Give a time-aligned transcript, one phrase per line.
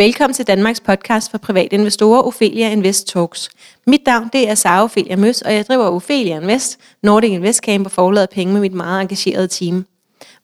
[0.00, 3.48] Velkommen til Danmarks podcast for private investorer, Ophelia Invest Talks.
[3.86, 7.86] Mit navn det er Sara Ophelia Møs, og jeg driver Ophelia Invest, Nordic Invest Camp
[7.86, 9.86] og forlader penge med mit meget engagerede team.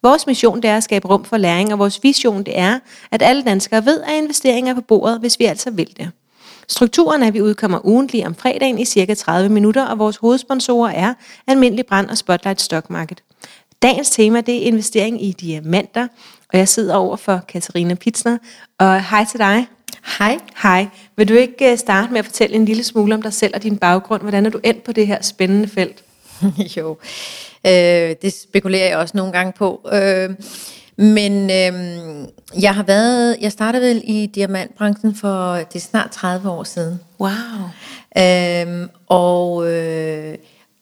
[0.03, 2.79] Vores mission det er at skabe rum for læring, og vores vision det er,
[3.11, 6.11] at alle danskere ved, at investeringer er på bordet, hvis vi altså vil det.
[6.69, 10.93] Strukturen er, at vi udkommer ugentlig om fredagen i cirka 30 minutter, og vores hovedsponsorer
[10.93, 11.15] er
[11.47, 13.23] Almindelig Brand og Spotlight Stock Market.
[13.83, 16.09] Dagens tema det er investering i diamanter,
[16.57, 18.39] og jeg sidder over for Katarina Pitsner.
[18.79, 19.67] Og hej til dig.
[20.19, 20.39] Hej.
[20.63, 20.87] Hej.
[21.17, 23.63] Vil du ikke øh, starte med at fortælle en lille smule om dig selv og
[23.63, 24.23] din baggrund?
[24.23, 26.05] Hvordan er du endt på det her spændende felt?
[26.77, 26.99] jo,
[27.67, 29.89] øh, det spekulerer jeg også nogle gange på.
[29.93, 30.31] Øh,
[30.97, 32.29] men øh,
[32.63, 37.01] jeg har været, jeg startede vel i diamantbranchen for det er snart 30 år siden.
[37.21, 37.31] Wow.
[38.19, 40.35] Øh, og, øh,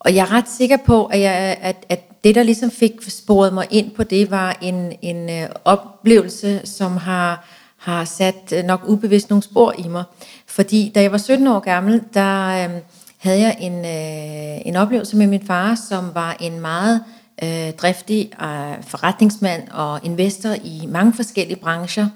[0.04, 3.54] og jeg er ret sikker på, at, jeg, at, at det, der ligesom fik sporet
[3.54, 8.80] mig ind på det, var en, en øh, oplevelse, som har, har sat øh, nok
[8.86, 10.04] ubevidst nogle spor i mig.
[10.46, 12.70] Fordi da jeg var 17 år gammel, der øh,
[13.18, 17.04] havde jeg en, øh, en oplevelse med min far, som var en meget
[17.42, 22.08] øh, driftig øh, forretningsmand og investor i mange forskellige brancher.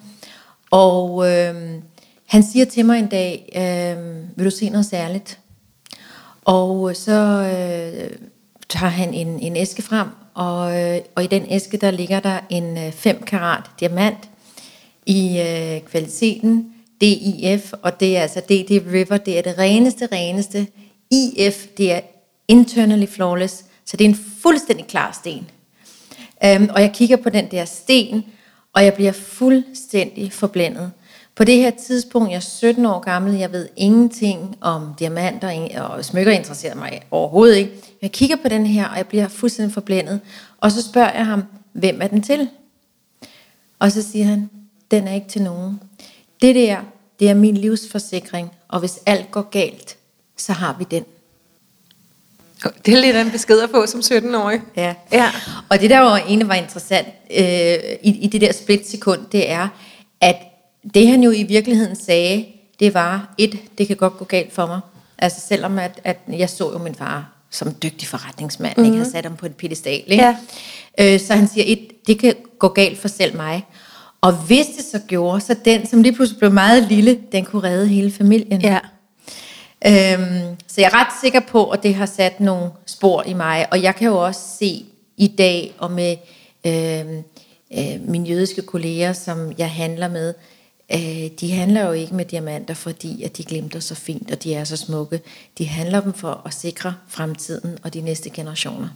[0.71, 1.55] Og øh,
[2.27, 5.39] han siger til mig en dag, øh, vil du se noget særligt?
[6.49, 8.17] Og øh, så øh,
[8.69, 12.39] tager han en, en æske frem, og, øh, og i den æske der ligger der
[12.51, 14.29] en 5 øh, karat diamant
[15.07, 20.67] i øh, kvaliteten DIF, og det er altså DD River, det er det reneste, reneste.
[21.11, 22.01] IF, det er
[22.49, 25.47] internally flawless, så det er en fuldstændig klar sten.
[26.45, 28.25] Øhm, og jeg kigger på den der sten,
[28.73, 30.93] og jeg bliver fuldstændig forblændet.
[31.39, 36.05] På det her tidspunkt, jeg er 17 år gammel, jeg ved ingenting om diamanter, og
[36.05, 37.73] smykker interesserer mig overhovedet ikke.
[38.03, 40.21] Jeg kigger på den her, og jeg bliver fuldstændig forblændet.
[40.61, 42.49] Og så spørger jeg ham, hvem er den til?
[43.79, 44.51] Og så siger han,
[44.91, 45.81] den er ikke til nogen.
[46.43, 46.77] Det der,
[47.21, 49.97] det er min livsforsikring, og hvis alt går galt,
[50.37, 51.05] så har vi den.
[52.87, 54.61] Det er lidt af en besked at få som 17-årig.
[54.77, 54.95] Ja.
[55.13, 55.31] ja.
[55.69, 59.69] Og det der var egentlig var interessant øh, i, i det der splitsekund, det er,
[60.21, 60.37] at
[60.95, 62.47] det han jo i virkeligheden sagde,
[62.81, 64.81] det var, et, det kan godt gå galt for mig.
[65.19, 68.85] Altså selvom at, at jeg så jo min far som dygtig forretningsmand, mm-hmm.
[68.85, 69.05] ikke mhm.
[69.05, 70.05] har sat ham på et pedestal.
[70.07, 70.25] Ikke?
[70.25, 70.37] Ja.
[71.01, 73.67] Øh, så han siger, et, det kan gå galt for selv mig.
[74.21, 77.69] Og hvis det så gjorde, så den, som lige pludselig blev meget lille, den kunne
[77.69, 78.61] redde hele familien.
[78.61, 78.79] Ja.
[79.87, 83.67] Øhm, så jeg er ret sikker på, at det har sat nogle spor i mig.
[83.71, 84.85] Og jeg kan jo også se
[85.17, 86.17] i dag, og med
[86.67, 87.23] øhm,
[87.79, 90.35] øh, mine jødiske kolleger, som jeg handler med,
[90.93, 94.55] øh, de handler jo ikke med diamanter, fordi at de glimter så fint, og de
[94.55, 95.21] er så smukke.
[95.59, 98.89] De handler dem for at sikre fremtiden og de næste generationer.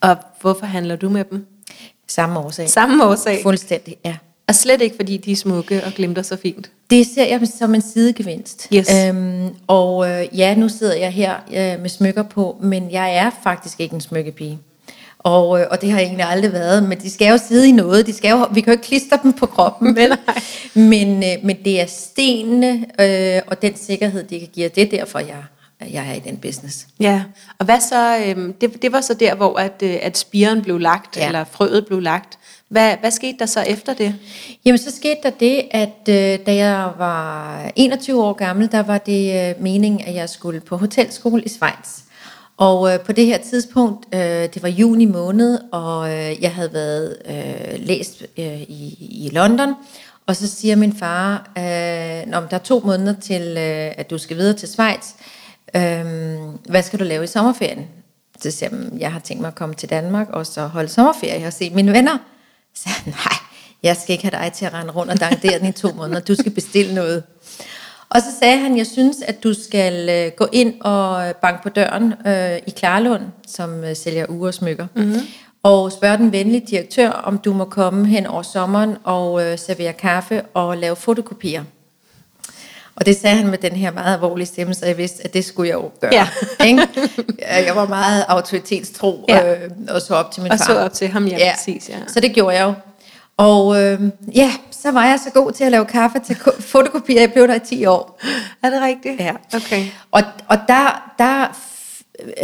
[0.00, 1.46] Og hvorfor handler du med dem?
[2.08, 2.68] Samme årsag.
[2.68, 3.42] Samme årsag?
[3.42, 4.16] Fuldstændig, ja.
[4.48, 6.70] Og slet ikke, fordi de er smukke og glimter så fint?
[6.90, 8.68] Det ser jeg som en sidegevinst.
[8.74, 8.88] Yes.
[8.94, 13.30] Øhm, og øh, ja, nu sidder jeg her øh, med smykker på, men jeg er
[13.42, 14.58] faktisk ikke en smykkepige.
[15.28, 17.72] Og, øh, og det har jeg egentlig aldrig været, men de skal jo sidde i
[17.72, 18.06] noget.
[18.06, 20.12] De skal jo, vi kan jo ikke klistre dem på kroppen, vel?
[20.92, 24.68] men, øh, men det er stenene øh, og den sikkerhed, de kan give.
[24.68, 25.44] Det er derfor, jeg,
[25.92, 26.86] jeg er i den business.
[27.00, 27.22] Ja,
[27.58, 30.78] og hvad så, øh, det, det var så der, hvor at, øh, at spiren blev
[30.78, 31.26] lagt, ja.
[31.26, 32.38] eller frøet blev lagt.
[32.68, 34.14] Hvad, hvad skete der så efter det?
[34.64, 38.98] Jamen så skete der det, at øh, da jeg var 21 år gammel, der var
[38.98, 42.07] det øh, meningen, at jeg skulle på hotelskole i Schweiz.
[42.58, 46.72] Og øh, på det her tidspunkt, øh, det var juni måned, og øh, jeg havde
[46.72, 48.96] været øh, læst øh, i,
[49.26, 49.74] i London,
[50.26, 54.36] og så siger min far, øh, der er to måneder til, øh, at du skal
[54.36, 55.06] videre til Schweiz.
[55.76, 56.04] Øh,
[56.70, 57.86] hvad skal du lave i sommerferien?
[58.40, 61.46] Så siger jeg, jeg har tænkt mig at komme til Danmark og så holde sommerferie
[61.46, 62.18] og se mine venner.
[62.74, 63.38] Så siger nej,
[63.82, 66.20] jeg skal ikke have dig til at rende rundt og dankere den i to måneder.
[66.20, 67.22] Du skal bestille noget.
[68.10, 71.68] Og så sagde han, jeg synes, at du skal øh, gå ind og banke på
[71.68, 75.20] døren øh, i Klarlund, som øh, sælger ugersmykker, mm-hmm.
[75.62, 79.92] og spørge den venlige direktør, om du må komme hen over sommeren og øh, servere
[79.92, 81.64] kaffe og lave fotokopier.
[82.96, 85.44] Og det sagde han med den her meget alvorlige stemme, så jeg vidste, at det
[85.44, 86.14] skulle jeg jo gøre.
[86.14, 86.28] Ja.
[87.66, 89.54] Jeg var meget autoritetstro ja.
[89.54, 90.74] øh, og så op til min og far.
[90.74, 91.52] Og så op til ham, ja, ja.
[91.54, 91.88] præcis.
[91.88, 91.94] Ja.
[92.06, 92.74] Så det gjorde jeg jo.
[93.38, 94.00] Og øh,
[94.34, 97.20] ja, så var jeg så god til at lave kaffe til fotokopier.
[97.20, 98.20] Jeg blev der i 10 år.
[98.62, 99.20] Er det rigtigt?
[99.20, 99.32] Ja.
[99.54, 99.86] Okay.
[100.10, 101.58] Og, og der, der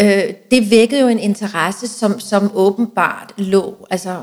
[0.01, 4.21] øh, det vækkede jo en interesse, som, som åbenbart lå altså,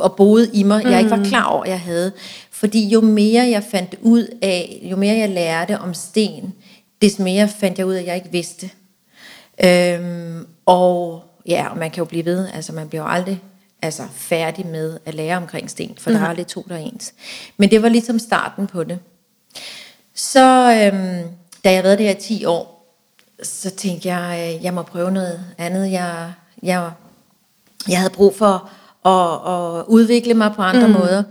[0.00, 1.24] og boede i mig, jeg ikke var mm.
[1.24, 2.12] klar over, jeg havde.
[2.50, 6.54] Fordi jo mere jeg fandt ud af, jo mere jeg lærte om sten,
[7.02, 8.70] des mere fandt jeg ud af, at jeg ikke vidste.
[9.64, 13.40] Øhm, og ja, og man kan jo blive ved, altså man bliver jo aldrig
[13.82, 16.16] altså færdig med at lære omkring sten, for mm.
[16.16, 17.12] der er aldrig to, der er ens.
[17.56, 18.98] Men det var ligesom starten på det.
[20.14, 21.28] Så øhm,
[21.64, 22.94] da jeg har været der i 10 år,
[23.42, 25.92] så tænkte jeg, øh, jeg må prøve noget andet.
[25.92, 26.32] Jeg,
[26.62, 26.90] jeg,
[27.88, 28.70] jeg havde brug for
[29.06, 30.92] at, at udvikle mig på andre mm.
[30.92, 31.22] måder.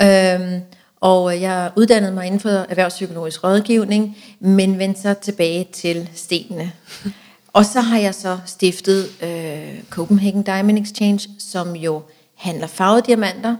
[0.00, 0.60] Øhm,
[1.00, 6.72] og jeg uddannede mig inden for erhvervspsykologisk rådgivning, men vendte så tilbage til stenene.
[7.52, 12.02] Og så har jeg så stiftet øh, Copenhagen Diamond Exchange, som jo
[12.34, 13.56] handler farvede diamanter,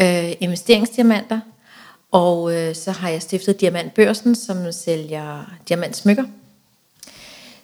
[0.00, 1.40] øh, investeringsdiamanter,
[2.10, 6.24] og øh, så har jeg stiftet Diamantbørsen, som sælger diamantsmykker.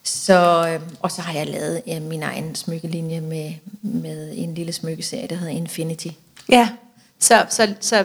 [0.03, 3.53] Så, øh, og så har jeg lavet øh, min egen smykkelinje med,
[3.83, 6.09] med en lille smykkeserie, der hedder Infinity.
[6.49, 6.69] Ja,
[7.23, 8.05] så, så, så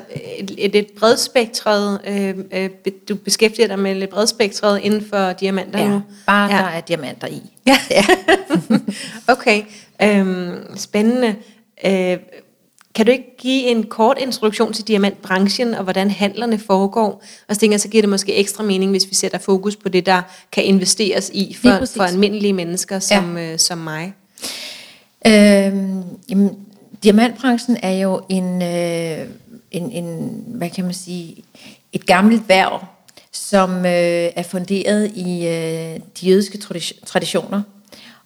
[0.57, 2.69] et, et bredspektret, øh, øh,
[3.09, 6.01] du beskæftiger dig med lidt bredspektret inden for diamanter ja, nu?
[6.25, 6.61] bare ja.
[6.61, 7.41] der er diamanter i.
[7.67, 8.05] Ja, ja.
[9.33, 9.63] okay.
[10.01, 11.35] Øhm, spændende.
[11.85, 12.17] Øh,
[12.95, 17.23] kan du ikke give en kort introduktion til diamantbranchen, og hvordan handlerne foregår?
[17.47, 19.89] Og så tænker jeg, så giver det måske ekstra mening, hvis vi sætter fokus på
[19.89, 20.21] det, der
[20.51, 23.53] kan investeres i for, for almindelige mennesker som, ja.
[23.53, 24.13] øh, som mig.
[25.27, 26.66] Øhm, jamen,
[27.03, 29.27] diamantbranchen er jo en, øh,
[29.71, 31.43] en, en, hvad kan man sige,
[31.93, 32.85] et gammelt værv,
[33.31, 36.57] som øh, er funderet i øh, de jødiske
[37.05, 37.61] traditioner.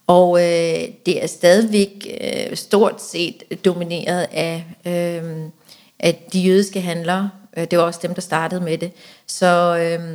[0.08, 5.24] Og øh, det er stadigvæk øh, stort set domineret af, øh,
[6.00, 7.30] af de jødiske handlere.
[7.58, 8.92] Øh, det var også dem, der startede med det.
[9.28, 10.12] Så øh,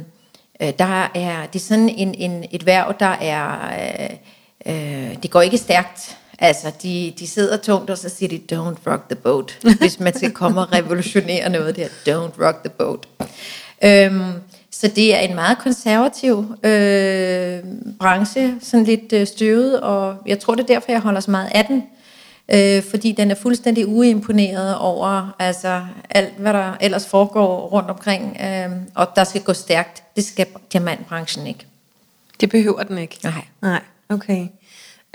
[0.60, 4.16] øh, der er, det er sådan en, en, et værv, der er, øh,
[4.66, 6.16] øh det går ikke stærkt.
[6.38, 9.58] Altså, de, de sidder tungt, og så siger de, don't rock the boat.
[9.80, 13.08] Hvis man skal komme og revolutionere noget der, don't rock the boat.
[13.84, 14.32] Øhm,
[14.70, 17.58] så det er en meget konservativ øh,
[17.98, 21.50] branche, sådan lidt øh, støvet, og jeg tror det er derfor, jeg holder så meget
[21.54, 21.82] af den.
[22.48, 28.36] Øh, fordi den er fuldstændig uimponeret over altså, alt, hvad der ellers foregår rundt omkring,
[28.40, 30.02] øh, og der skal gå stærkt.
[30.16, 31.66] Det skal diamantbranchen ikke.
[32.40, 33.18] Det behøver den ikke?
[33.22, 33.44] Nej.
[33.62, 34.46] Nej, okay.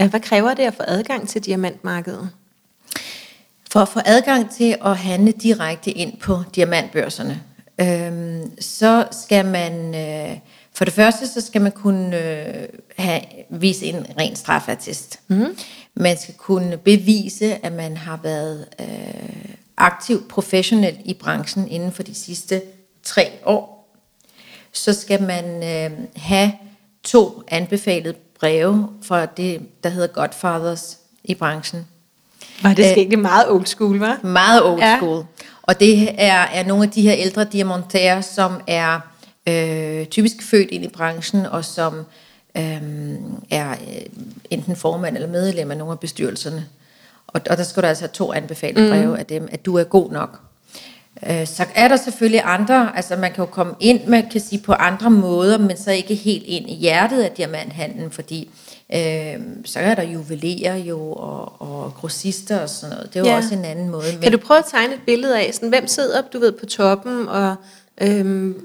[0.10, 2.30] Hvad kræver det at få adgang til diamantmarkedet?
[3.72, 7.42] For at få adgang til at handle direkte ind på diamantbørserne,
[7.82, 10.38] øh, så skal man, øh,
[10.74, 12.68] for det første, så skal man kunne øh,
[12.98, 15.20] have, vise en ren strafattest.
[15.28, 15.58] Mm.
[15.96, 22.04] Man skal kunne bevise, at man har været øh, aktiv professionel i branchen inden for
[22.04, 22.62] de sidste
[23.04, 23.96] tre år.
[24.72, 26.52] Så skal man øh, have
[27.04, 31.88] to anbefalede breve fra det, der hedder Godfathers i branchen.
[32.64, 34.20] Var det ikke meget old school, var?
[34.24, 34.98] Meget old ja.
[34.98, 35.26] school.
[35.62, 39.00] Og det er, er nogle af de her ældre diamantærer, som er
[39.48, 42.06] øh, typisk født ind i branchen, og som
[42.58, 42.82] øh,
[43.50, 43.78] er øh,
[44.50, 46.66] enten formand eller medlem af nogle af bestyrelserne.
[47.28, 49.20] Og, og der skal du altså have to anbefalede breve mm.
[49.20, 50.40] af dem, at du er god nok.
[51.30, 54.62] Øh, så er der selvfølgelig andre, altså man kan jo komme ind, man kan sige
[54.62, 58.50] på andre måder, men så ikke helt ind i hjertet af diamanthandlen, fordi
[58.96, 63.14] øh, så er der juveler jo, og, og grossister og sådan noget.
[63.14, 63.38] Det er jo ja.
[63.38, 64.04] også en anden måde.
[64.14, 64.22] Men...
[64.22, 67.28] Kan du prøve at tegne et billede af, sådan, hvem sidder du ved, på toppen,
[67.28, 67.56] og
[68.02, 68.56] øh,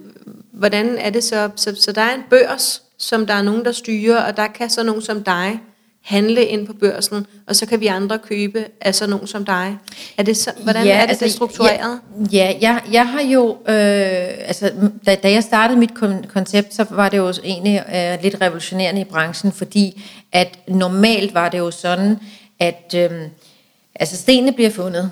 [0.52, 1.50] hvordan er det så?
[1.56, 1.74] så?
[1.80, 4.82] Så der er en børs, som der er nogen, der styrer, og der kan så
[4.82, 5.60] nogen som dig
[6.06, 9.78] handle ind på børsen, og så kan vi andre købe af sådan nogen som dig.
[10.16, 12.00] Er det så, hvordan ja, er det, altså, det struktureret?
[12.32, 14.70] Ja, ja jeg, jeg har jo, øh, altså
[15.06, 15.90] da, da jeg startede mit
[16.28, 20.02] koncept, så var det jo egentlig øh, lidt revolutionerende i branchen, fordi
[20.32, 22.18] at normalt var det jo sådan,
[22.60, 23.10] at øh,
[23.94, 25.10] altså stenene bliver fundet,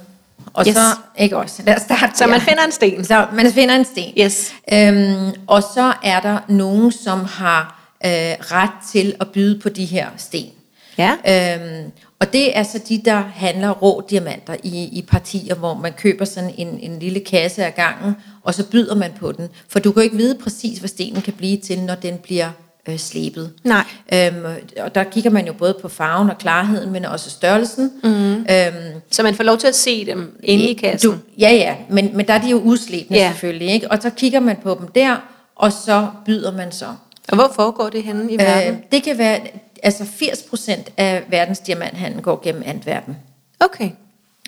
[0.53, 0.75] og yes.
[0.75, 0.81] så,
[1.19, 3.05] ikke også, lad os starte Så man finder en sten.
[3.05, 4.13] Så man finder en sten.
[4.19, 4.55] Yes.
[4.73, 9.85] Øhm, og så er der nogen, som har øh, ret til at byde på de
[9.85, 10.54] her sten.
[10.99, 11.13] Ja.
[11.29, 15.93] Øhm, og det er så de, der handler rå diamanter i, i partier, hvor man
[15.93, 19.49] køber sådan en, en lille kasse af gangen, og så byder man på den.
[19.69, 22.51] For du kan jo ikke vide præcis, hvad stenen kan blive til, når den bliver
[22.89, 23.53] øh, slebet.
[23.65, 23.85] Nej.
[24.15, 24.45] Øhm,
[24.81, 27.93] og der kigger man jo både på farven og klarheden, men også størrelsen.
[28.05, 28.33] Mm.
[28.35, 31.11] Øhm, så man får lov til at se dem inde i kassen?
[31.11, 33.29] Du, ja, ja, men, men der er de jo udslebne ja.
[33.31, 33.69] selvfølgelig.
[33.69, 33.91] Ikke?
[33.91, 35.17] Og så kigger man på dem der,
[35.57, 36.87] og så byder man så.
[37.29, 38.75] Og hvor foregår det henne i verden?
[38.75, 39.41] Øh, det kan være,
[39.85, 43.17] altså 80% af verdens diamanthandel går gennem Antwerpen.
[43.61, 43.91] Okay.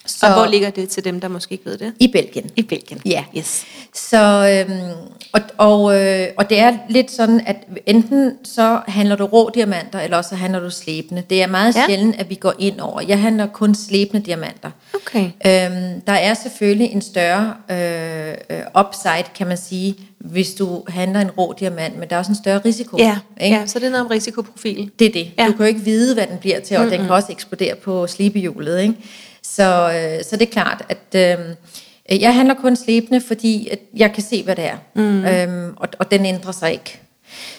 [0.07, 1.93] Så, og hvor ligger det til dem, der måske ikke ved det?
[2.00, 2.50] I Belgien.
[2.57, 3.00] I Belgien.
[3.05, 3.25] Ja.
[3.37, 3.64] Yes.
[3.95, 9.25] Så, øhm, og, og, øh, og det er lidt sådan, at enten så handler du
[9.25, 11.23] rå diamanter, eller også så handler du slæbende.
[11.31, 11.87] Det er meget ja.
[11.87, 13.00] sjældent, at vi går ind over.
[13.00, 14.71] Jeg handler kun slæbende diamanter.
[14.95, 15.25] Okay.
[15.25, 19.97] Øhm, der er selvfølgelig en større øh, øh, upside, kan man sige,
[20.30, 22.97] hvis du handler en rå diamant, men der er også en større risiko.
[22.99, 23.56] Ja, ikke?
[23.56, 24.90] ja så det er noget om risikoprofil.
[24.99, 25.30] Det er det.
[25.38, 25.47] Ja.
[25.47, 26.99] Du kan jo ikke vide, hvad den bliver til, og mm-hmm.
[26.99, 28.80] den kan også eksplodere på slibehjulet.
[28.80, 28.95] Ikke?
[29.42, 34.12] Så, øh, så det er klart, at øh, Jeg handler kun slebende, fordi at jeg
[34.12, 34.76] kan se, hvad det er.
[34.95, 35.25] Mm.
[35.25, 37.00] Øhm, og, og den ændrer sig ikke.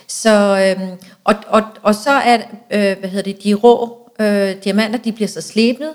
[0.08, 0.92] Så, øhm,
[1.24, 2.38] og, og, og så er
[2.72, 5.94] øh, hvad hedder det, de rå øh, diamanter, de bliver så slebnet,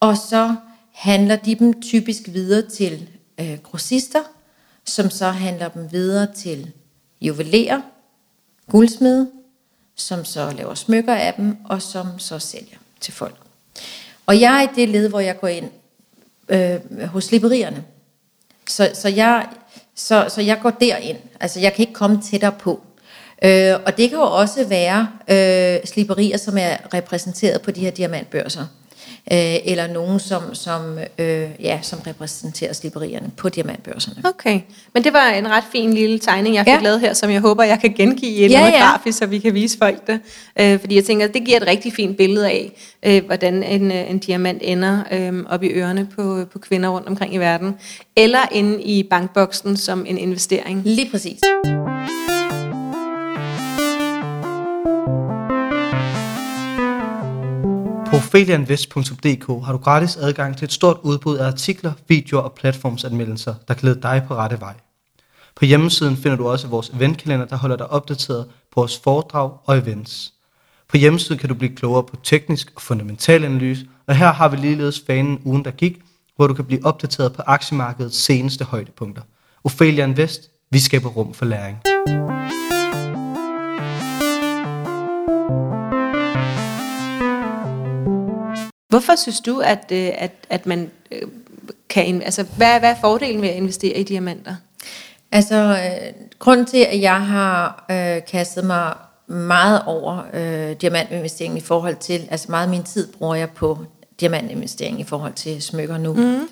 [0.00, 0.54] og så
[0.92, 3.08] handler de dem typisk videre til
[3.40, 4.18] øh, grossister,
[4.86, 6.72] som så handler dem videre til
[7.20, 7.80] juveler,
[8.70, 9.30] guldsmede,
[9.96, 13.36] som så laver smykker af dem, og som så sælger til folk.
[14.26, 15.70] Og jeg er i det led, hvor jeg går ind
[16.48, 17.84] øh, hos sliberierne.
[18.68, 19.48] Så, så, jeg,
[19.94, 21.18] så, så jeg går derind.
[21.40, 22.80] Altså, jeg kan ikke komme tættere på.
[23.42, 27.90] Øh, og det kan jo også være øh, slipperier, som er repræsenteret på de her
[27.90, 28.66] diamantbørser.
[29.32, 34.16] Øh, eller nogen, som, som, øh, ja, som repræsenterer sliberierne på diamantbørserne.
[34.24, 34.60] Okay,
[34.94, 36.80] men det var en ret fin lille tegning, jeg fik ja.
[36.80, 38.72] Lavet her, som jeg håber, jeg kan gengive i et Ja, ja, ja.
[38.72, 38.78] ja.
[38.82, 40.20] grafisk, så vi kan vise folk det.
[40.60, 44.10] Øh, fordi jeg tænker, det giver et rigtig fint billede af, øh, hvordan en, øh,
[44.10, 47.74] en diamant ender øh, op i ørerne på, på kvinder rundt omkring i verden.
[48.16, 50.82] Eller inde i bankboksen som en investering.
[50.84, 51.40] Lige præcis.
[58.16, 63.54] På felianvest.dk har du gratis adgang til et stort udbud af artikler, videoer og platformsanmeldelser,
[63.68, 64.74] der glæder dig på rette vej.
[65.56, 69.78] På hjemmesiden finder du også vores eventkalender, der holder dig opdateret på vores foredrag og
[69.78, 70.32] events.
[70.88, 74.56] På hjemmesiden kan du blive klogere på teknisk og fundamental analyse, og her har vi
[74.56, 75.98] ligeledes fanen ugen, der gik,
[76.36, 79.22] hvor du kan blive opdateret på aktiemarkedets seneste højdepunkter.
[79.64, 81.78] Ophelia Invest, vi skaber rum for læring.
[89.06, 91.22] Hvorfor synes du, at, øh, at, at man øh,
[91.88, 92.22] kan...
[92.22, 94.54] Altså, hvad, hvad er fordelen ved at investere i diamanter?
[95.32, 98.94] Altså, øh, grunden til, at jeg har øh, kastet mig
[99.26, 103.78] meget over øh, diamantinvestering i forhold til, altså meget af min tid bruger jeg på
[104.20, 106.12] diamantinvestering i forhold til smykker nu.
[106.12, 106.48] Mm.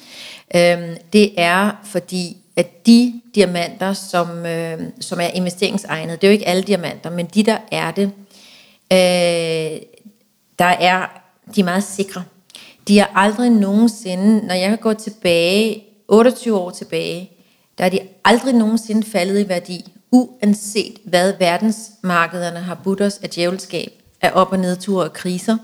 [0.56, 6.32] Øhm, det er fordi, at de diamanter, som, øh, som er investeringsegnede, det er jo
[6.32, 8.04] ikke alle diamanter, men de, der er det,
[8.92, 9.80] øh,
[10.58, 11.06] der er,
[11.54, 12.25] de er meget sikre.
[12.88, 17.31] De har aldrig nogensinde, når jeg kan gå tilbage, 28 år tilbage,
[17.79, 23.31] der er de aldrig nogensinde faldet i værdi, uanset hvad verdensmarkederne har budt os af
[23.31, 25.57] djævelskab, af op- og nedture og kriser.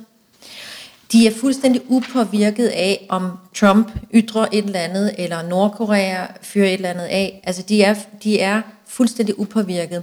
[1.13, 6.73] De er fuldstændig upåvirket af, om Trump ytrer et eller andet, eller Nordkorea fører et
[6.73, 7.41] eller andet af.
[7.45, 10.03] Altså, de er, de er fuldstændig upåvirket.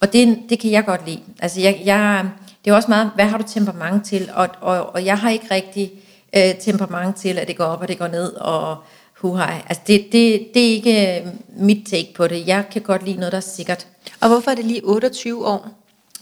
[0.00, 1.20] Og det, det kan jeg godt lide.
[1.38, 2.24] Altså, jeg, jeg,
[2.64, 4.30] det er også meget, hvad har du temperament til?
[4.34, 5.92] Og, og, og jeg har ikke rigtig
[6.36, 8.76] øh, temperament til, at det går op og det går ned, og
[9.14, 9.62] huhej.
[9.68, 11.26] Altså, det, det, det er ikke øh,
[11.56, 12.46] mit take på det.
[12.46, 13.86] Jeg kan godt lide noget, der er sikkert.
[14.20, 15.68] Og hvorfor er det lige 28 år?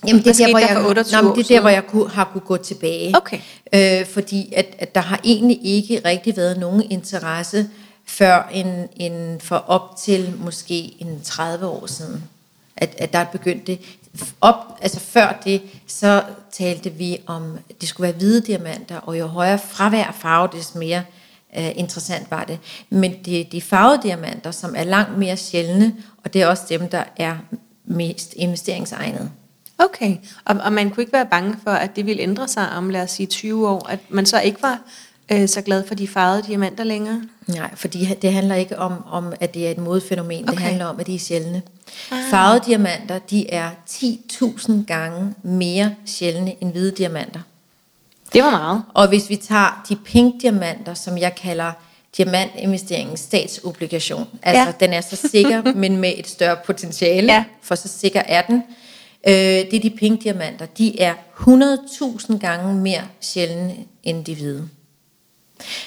[0.07, 2.09] Jamen, det er, der, hvor jeg, for 28 nej, det er der, hvor jeg kunne,
[2.11, 3.17] har kunne gå tilbage.
[3.17, 3.39] Okay.
[3.75, 7.69] Øh, fordi at, at der har egentlig ikke rigtig været nogen interesse
[8.07, 12.25] før en, en for op til måske en 30 år siden,
[12.77, 13.81] at, at der er begyndt det.
[14.41, 19.19] Op, altså før det, så talte vi om, at det skulle være hvide diamanter, og
[19.19, 21.03] jo højere fravær farve, des mere
[21.59, 22.59] øh, interessant var det.
[22.91, 26.65] Men det er de farvede diamanter, som er langt mere sjældne, og det er også
[26.69, 27.37] dem, der er
[27.85, 29.31] mest investeringsegnede.
[29.79, 32.91] Okay, og, og man kunne ikke være bange for, at det ville ændre sig om,
[32.91, 34.81] lad os sige, 20 år, at man så ikke var
[35.33, 37.23] øh, så glad for de farvede diamanter længere?
[37.47, 40.43] Nej, fordi det handler ikke om, om at det er et modefænomen.
[40.49, 40.53] Okay.
[40.53, 41.63] Det handler om, at de er sjældne.
[42.11, 42.19] Ah.
[42.31, 47.41] Farvede diamanter, de er 10.000 gange mere sjældne end hvide diamanter.
[48.33, 48.83] Det var meget.
[48.95, 51.73] Og hvis vi tager de pink diamanter, som jeg kalder
[52.17, 54.73] diamantinvesteringens statsobligation, altså ja.
[54.81, 57.45] den er så sikker, men med et større potentiale, Ja.
[57.63, 58.63] for så sikker er den.
[59.29, 64.69] Øh, det er de pink diamanter, de er 100.000 gange mere sjældne end de hvide.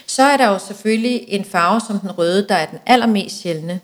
[0.07, 3.79] Så er der jo selvfølgelig en farve som den røde, der er den allermest sjældne,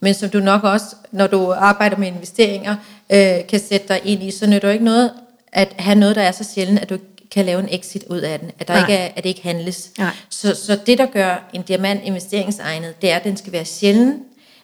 [0.00, 2.76] men som du nok også, når du arbejder med investeringer,
[3.10, 5.10] øh, kan sætte dig ind i, så nytter det ikke noget
[5.52, 6.98] at have noget, der er så sjældent, at du
[7.30, 8.82] kan lave en exit ud af den, at, der Nej.
[8.82, 9.90] ikke er, at det ikke handles.
[9.98, 10.10] Nej.
[10.28, 14.20] Så, så det, der gør en diamant investeringsegnet, det er, at den skal være sjælden,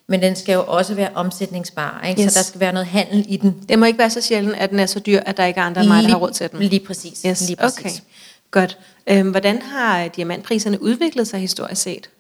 [0.06, 2.04] men den skal jo også være omsætningsbar.
[2.08, 2.22] Ikke?
[2.22, 2.32] Yes.
[2.32, 3.56] Så der skal være noget handel i den.
[3.68, 5.64] Det må ikke være så sjældent, at den er så dyr, at der ikke er
[5.64, 6.60] andre end mig, der har råd til den.
[6.60, 7.22] Lige præcis.
[7.26, 7.78] Yes, lige præcis.
[7.78, 7.90] okay.
[8.50, 8.78] Godt.
[9.06, 12.10] Øhm, hvordan har diamantpriserne udviklet sig historisk set?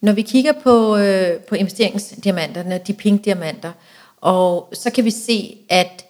[0.00, 3.72] Når vi kigger på, øh, på investeringsdiamanterne, de pink diamanter,
[4.20, 6.04] og så kan vi se, at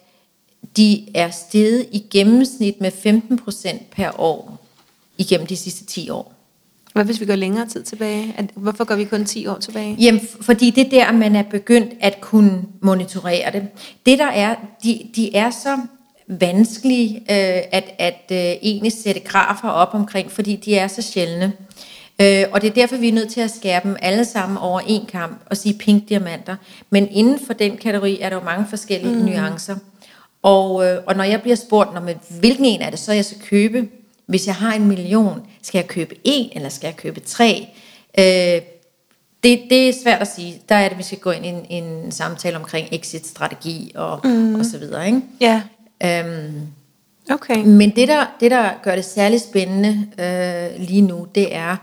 [0.77, 4.67] de er steget i gennemsnit med 15% per år
[5.17, 6.33] igennem de sidste 10 år.
[6.93, 8.49] Hvad hvis vi går længere tid tilbage?
[8.55, 9.95] Hvorfor går vi kun 10 år tilbage?
[9.99, 13.67] Jamen, fordi det er der, man er begyndt at kunne monitorere det.
[14.05, 15.79] Det der er, de, de er så
[16.39, 21.53] vanskelige øh, at, at øh, egentlig sætte grafer op omkring, fordi de er så sjældne.
[22.21, 24.79] Øh, og det er derfor, vi er nødt til at skære dem alle sammen over
[24.87, 26.55] en kamp og sige pink diamanter.
[26.89, 29.21] Men inden for den kategori er der jo mange forskellige mm.
[29.21, 29.75] nuancer.
[30.41, 32.01] Og, øh, og når jeg bliver spurgt, når,
[32.39, 33.87] hvilken en er det, så jeg skal købe,
[34.25, 37.67] hvis jeg har en million, skal jeg købe en, eller skal jeg købe tre?
[38.19, 38.61] Øh,
[39.43, 40.61] det, det er svært at sige.
[40.69, 44.55] Der er det, vi skal gå ind i en, en samtale omkring exit-strategi og, mm.
[44.55, 45.05] og så videre.
[45.05, 45.21] Ikke?
[45.41, 45.61] Ja.
[46.05, 46.67] Øhm,
[47.31, 47.57] Okay.
[47.65, 51.77] men det der, det, der gør det særlig spændende øh, lige nu, det er,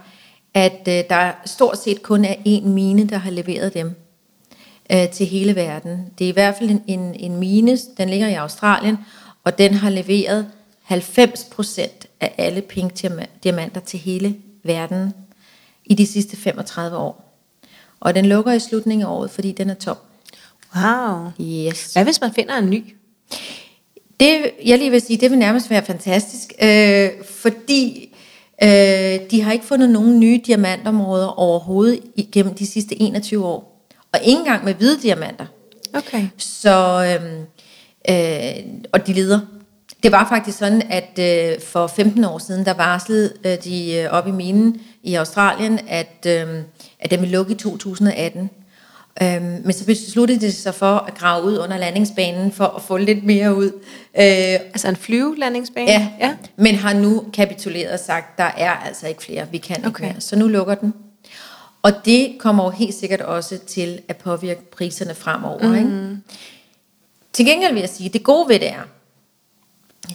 [0.54, 3.94] at øh, der stort set kun er én mine, der har leveret dem
[4.92, 6.06] øh, til hele verden.
[6.18, 8.96] Det er i hvert fald en, en, en mine, den ligger i Australien,
[9.44, 10.46] og den har leveret
[10.90, 11.88] 90%
[12.20, 15.12] af alle pink diama- diamanter til hele verden
[15.84, 17.34] i de sidste 35 år.
[18.00, 19.96] Og den lukker i slutningen af året, fordi den er tom.
[20.76, 21.30] Wow.
[21.40, 21.92] Yes.
[21.92, 22.84] Hvad hvis man finder en ny?
[24.20, 28.16] Det, jeg lige vil sige, det vil nærmest være fantastisk, øh, fordi
[28.62, 33.86] øh, de har ikke fundet nogen nye diamantområder overhovedet igennem de sidste 21 år.
[34.12, 35.46] Og ikke engang med hvide diamanter.
[35.94, 36.28] Okay.
[36.36, 37.44] Så, øhm,
[38.10, 39.40] øh, og de lider.
[40.02, 44.10] Det var faktisk sådan, at øh, for 15 år siden, der varslede øh, de øh,
[44.10, 46.62] op i minen i Australien, at, øh,
[47.00, 48.50] at den ville lukke i 2018.
[49.22, 52.96] Øhm, men så besluttede de sig for at grave ud under landingsbanen for at få
[52.96, 53.66] lidt mere ud.
[54.18, 54.24] Øh,
[54.74, 55.90] Altså en flyvelandingsbane?
[55.90, 56.36] ja, ja.
[56.56, 60.04] men har nu kapituleret og sagt, der er altså ikke flere, vi kan ikke Okay.
[60.04, 60.20] mere.
[60.20, 60.94] Så nu lukker den.
[61.82, 65.68] Og det kommer jo helt sikkert også til at påvirke priserne fremover.
[65.68, 65.74] Mm.
[65.74, 66.16] Ikke?
[67.32, 68.82] Til gengæld vil jeg sige, at det gode ved det er,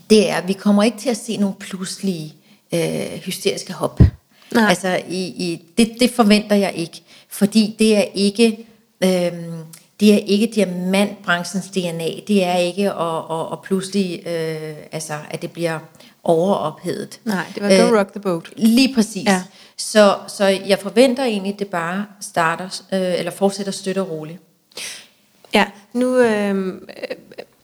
[0.09, 2.33] det er, at vi kommer ikke til at se nogle pludselige
[2.73, 3.99] øh, hysteriske hop.
[4.51, 4.69] Nej.
[4.69, 8.67] Altså, i, i, det, det forventer jeg ikke, fordi det er ikke...
[9.03, 9.63] Øhm,
[9.99, 12.09] det er ikke diamantbranchens DNA.
[12.27, 15.79] Det er ikke at, at, at pludselig, øh, altså, at det bliver
[16.23, 17.19] overophedet.
[17.25, 18.49] Nej, det var don't Øh, rock the boat.
[18.55, 19.25] Lige præcis.
[19.25, 19.43] Ja.
[19.77, 24.39] Så, så jeg forventer egentlig, at det bare starter, øh, eller fortsætter støtte og roligt.
[25.53, 26.81] Ja, nu, øh,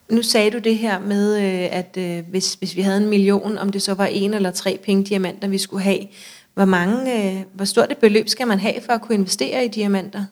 [0.09, 3.57] nu sagde du det her med, øh, at øh, hvis, hvis vi havde en million,
[3.57, 6.07] om det så var en eller tre penge diamanter, vi skulle have,
[6.53, 9.67] hvor, mange, øh, hvor stort et beløb skal man have for at kunne investere i
[9.67, 10.25] diamanter?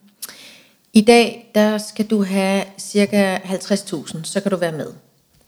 [0.93, 4.87] I dag, der skal du have cirka 50.000, så kan du være med.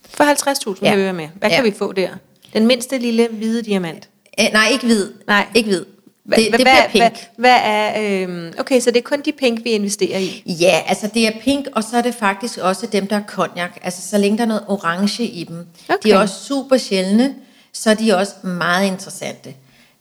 [0.10, 0.95] For 50.000 Ja.
[0.95, 1.28] vil jeg med.
[1.39, 1.56] Hvad Ja.
[1.56, 2.10] kan vi få der?
[2.54, 4.10] Den mindste lille hvide diamant.
[4.38, 5.12] Æ, nej, ikke hvid.
[5.28, 5.47] Nej.
[5.56, 5.86] Ikke hvid.
[6.23, 7.02] Hva, Det, det bliver pink.
[7.02, 7.93] Hvad, hvad er,
[8.28, 10.43] øh, okay, så det er kun de penge, vi investerer i?
[10.45, 13.69] Ja, altså det er pink, og så er det faktisk også dem, der er cognac.
[13.84, 15.65] Altså så længe der er noget orange i dem.
[15.89, 15.97] Okay.
[16.04, 17.36] De er også super sjældne,
[17.73, 19.54] så er de også meget interessante.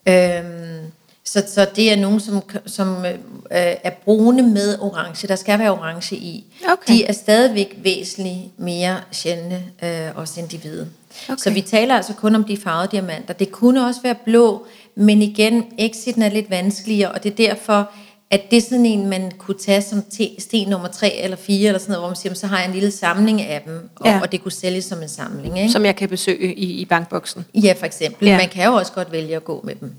[0.09, 0.92] Øhm,
[1.32, 3.14] så, så det er nogen, som, som øh,
[3.50, 5.28] er brune med orange.
[5.28, 6.44] Der skal være orange i.
[6.72, 6.92] Okay.
[6.94, 10.88] De er stadigvæk væsentligt mere sjældne, øh, også end de hvide.
[11.28, 11.36] Okay.
[11.38, 13.34] Så vi taler altså kun om de farvede diamanter.
[13.34, 17.90] Det kunne også være blå, men igen, exiten er lidt vanskeligere, og det er derfor,
[18.30, 21.66] at det er sådan en, man kunne tage som te- sten nummer 3 eller 4,
[21.66, 23.88] eller sådan noget, hvor man siger, "Men så har jeg en lille samling af dem,
[23.96, 24.20] og, Ja.
[24.22, 25.58] og det kunne sælges som en samling.
[25.58, 25.72] Ikke?
[25.72, 27.44] Som jeg kan besøge i, i bankboksen?
[27.54, 28.28] Ja, for eksempel.
[28.28, 28.36] Ja.
[28.36, 29.92] Man kan jo også godt vælge at gå med dem.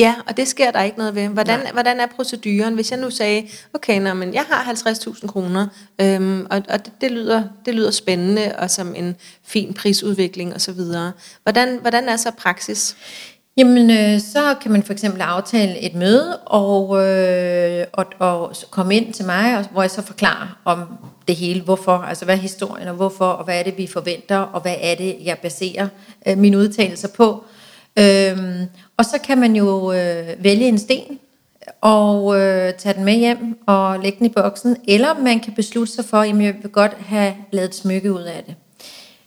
[0.00, 1.28] Ja, og det sker der ikke noget ved.
[1.28, 1.72] Hvordan, Nej.
[1.72, 2.74] hvordan er proceduren?
[2.74, 5.66] Hvis jeg nu sagde, okay, nå, men jeg har 50.000 kroner,
[6.00, 10.80] øhm, og, og det, det, lyder, det lyder spændende, og som en fin prisudvikling osv.
[11.42, 12.96] Hvordan, hvordan er så praksis?
[13.56, 18.96] Jamen, øh, så kan man for eksempel aftale et møde, og, øh, og, og komme
[18.96, 20.84] ind til mig, og, hvor jeg så forklarer om
[21.28, 24.36] det hele, hvorfor, altså hvad er historien, og hvorfor, og hvad er det, vi forventer,
[24.36, 25.88] og hvad er det, jeg baserer
[26.28, 27.44] øh, mine udtalelser på.
[27.98, 28.66] Øhm,
[29.00, 31.18] og så kan man jo øh, vælge en sten,
[31.80, 35.92] og øh, tage den med hjem, og lægge den i boksen, eller man kan beslutte
[35.92, 38.54] sig for, at jeg vil godt have lavet et smykke ud af det.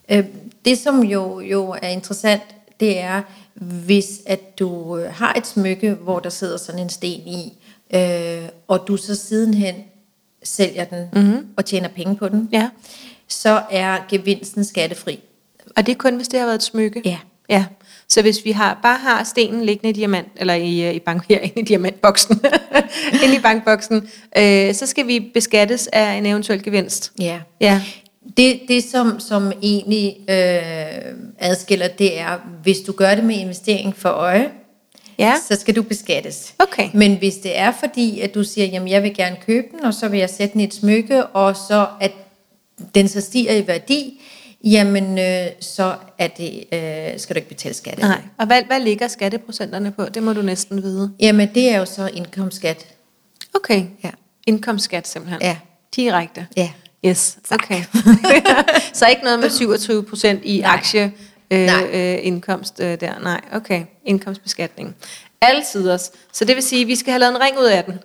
[0.09, 0.25] Øh,
[0.65, 2.41] det, som jo, jo er interessant,
[2.79, 3.21] det er,
[3.55, 7.53] hvis at du øh, har et smykke, hvor der sidder sådan en sten i,
[7.95, 9.75] øh, og du så sidenhen
[10.43, 11.47] sælger den mm-hmm.
[11.57, 12.69] og tjener penge på den, Ja.
[13.27, 15.19] så er gevinsten skattefri.
[15.77, 17.01] Og det er kun, hvis det har været et smykke?
[17.05, 17.17] Ja.
[17.49, 17.65] Ja.
[18.13, 21.23] Så hvis vi har, bare har stenen liggende i diamant, eller i, øh, i bank,
[21.29, 22.41] her inde i diamantboksen,
[23.23, 27.11] inde i bankboksen, øh, så skal vi beskattes af en eventuel gevinst.
[27.19, 27.39] Ja.
[27.61, 27.81] Ja.
[28.37, 30.35] Det, det som, som egentlig øh,
[31.39, 34.49] adskiller, det er, hvis du gør det med investering for øje,
[35.19, 35.33] Ja.
[35.47, 36.53] så skal du beskattes.
[36.59, 36.89] Okay.
[36.93, 39.93] Men hvis det er fordi, at du siger, jamen jeg vil gerne købe den, og
[39.93, 42.11] så vil jeg sætte den i et smykke, og så at
[42.95, 44.21] den så stiger i værdi,
[44.63, 47.97] jamen øh, så er det, øh, skal du ikke betale skat.
[47.97, 48.21] Nej.
[48.37, 50.05] Og hvad, hvad ligger skatteprocenterne på?
[50.05, 51.11] Det må du næsten vide.
[51.19, 52.85] Jamen det er jo så indkomstskat.
[53.55, 53.85] Okay.
[54.03, 54.09] Ja.
[54.47, 55.41] Indkomstskat simpelthen.
[55.41, 55.57] Ja.
[55.95, 56.47] Direkte.
[56.57, 56.69] Ja.
[57.05, 57.83] Yes, okay.
[58.93, 60.73] så ikke noget med 27 procent i Nej.
[60.73, 61.13] aktie
[61.51, 61.89] øh, Nej.
[61.93, 63.19] øh, indkomst øh, der.
[63.19, 63.83] Nej, okay.
[64.05, 64.95] Indkomstbeskatning.
[65.41, 66.11] Altid også.
[66.33, 67.99] Så det vil sige, at vi skal have lavet en ring ud af den.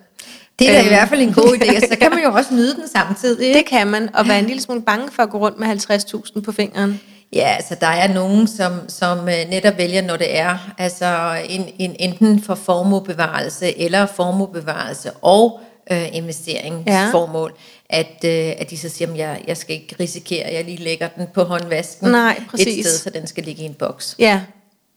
[0.59, 0.87] Det er da i Øhm.
[0.89, 3.47] hvert fald en god idé, og så kan man jo også nyde den samtidig.
[3.47, 3.57] ikke?
[3.59, 6.41] Det kan man, og være en lille smule bange for at gå rundt med 50.000
[6.41, 7.01] på fingeren.
[7.33, 11.65] Ja, altså der er nogen, som, som øh, netop vælger, når det er, altså en,
[11.79, 15.59] en, enten for formuebevarelse eller formuebevarelse og
[15.91, 17.53] øh, investeringsformål,
[17.91, 17.99] ja.
[17.99, 20.77] at, øh, at de så siger, at jeg, jeg skal ikke risikere, at jeg lige
[20.83, 22.85] lægger den på håndvasken Nej, et præcis.
[22.85, 24.15] sted, så den skal ligge i en boks.
[24.19, 24.41] Ja.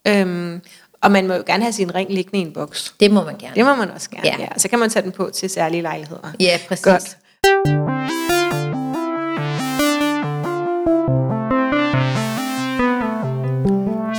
[0.09, 0.61] Øhm,
[1.03, 2.95] og man må jo gerne have sin ring liggende i en boks.
[3.01, 3.55] Det må man gerne.
[3.55, 4.37] Det må man også gerne, ja.
[4.39, 4.49] Ja.
[4.57, 6.33] Så kan man tage den på til særlige lejligheder.
[6.41, 6.85] Ja, præcis.
[6.85, 7.17] Godt.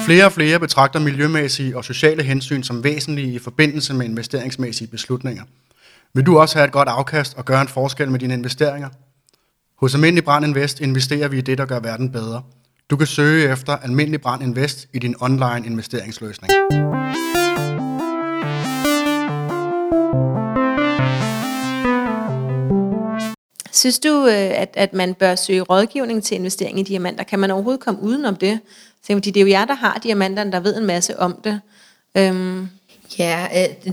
[0.06, 5.44] Flere og flere betragter miljømæssige og sociale hensyn som væsentlige i forbindelse med investeringsmæssige beslutninger.
[6.14, 8.90] Vil du også have et godt afkast og gøre en forskel med dine investeringer?
[9.80, 12.42] Hos Almindelig Brand Invest investerer vi i det, der gør verden bedre.
[12.90, 16.52] Du kan søge efter Almindelig Brand Invest i din online investeringsløsning.
[23.72, 27.24] Synes du, øh, at, at man bør søge rådgivning til investering i diamanter?
[27.24, 28.60] Kan man overhovedet komme udenom det?
[29.06, 31.62] Fordi det er jo jer, der har diamanterne, der ved en masse om det.
[32.18, 32.68] Øhm,
[33.20, 33.48] Ja,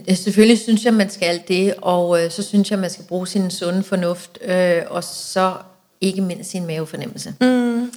[0.09, 3.26] øh, selvfølgelig synes jeg, man skal det, og øh, så synes jeg, man skal bruge
[3.26, 5.55] sin sunde fornuft, øh, og så
[6.00, 7.35] ikke mindst sin mavefornemmelse.
[7.40, 7.92] Mm.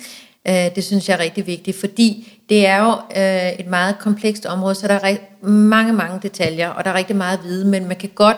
[0.47, 4.45] Øh, det synes jeg er rigtig vigtigt, fordi det er jo øh, et meget komplekst
[4.45, 5.15] område, så der er
[5.47, 8.37] mange, mange detaljer, og der er rigtig meget at vide, men man kan godt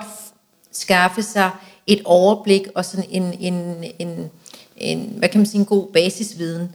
[0.71, 1.49] skaffe sig
[1.87, 4.29] et overblik og sådan en, en, en,
[4.77, 6.69] en hvad kan man sige, en god basisviden,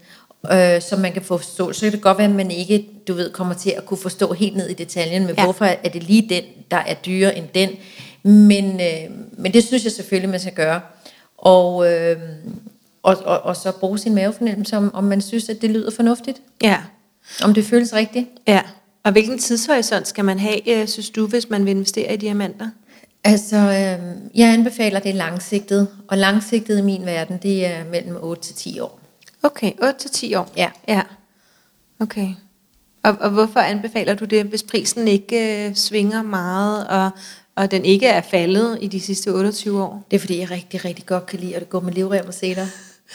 [0.53, 1.73] øh, som man kan forstå.
[1.73, 4.33] Så kan det godt være, at man ikke, du ved, kommer til at kunne forstå
[4.33, 5.45] helt ned i detaljen, men ja.
[5.45, 7.71] hvorfor er det lige den, der er dyrere end den.
[8.23, 10.81] Men, øh, men det synes jeg selvfølgelig, man skal gøre.
[11.39, 12.19] Og, øh,
[13.03, 16.43] og, og, og så bruge sin mavefornemmelse, om, om man synes, at det lyder fornuftigt.
[16.63, 16.79] ja,
[17.45, 18.27] Om det føles rigtigt.
[18.47, 18.61] ja.
[19.05, 22.69] Og hvilken tidshorisont skal man have, øh, synes du, hvis man vil investere i diamanter?
[23.25, 28.43] Altså, øh, jeg anbefaler det langsigtet, og langsigtet i min verden, det er mellem 8
[28.43, 29.01] til 10 år.
[29.43, 30.53] Okay, 8-10 år.
[30.57, 30.71] Ja.
[30.89, 31.03] Ja,
[32.01, 32.29] okay.
[33.03, 37.11] Og, og hvorfor anbefaler du det, hvis prisen ikke øh, svinger meget, og,
[37.57, 40.07] og den ikke er faldet i de sidste 28 år?
[40.11, 42.67] Det er fordi, jeg rigtig, rigtig godt kan lide at gå med livrem og seler.